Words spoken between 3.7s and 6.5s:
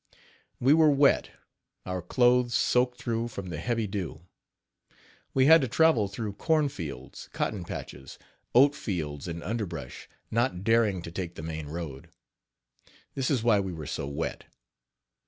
dew. We had to travel through